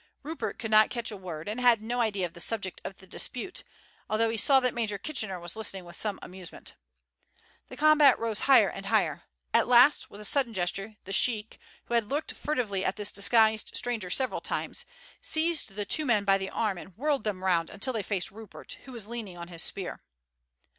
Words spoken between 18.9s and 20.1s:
was leaning on his spear.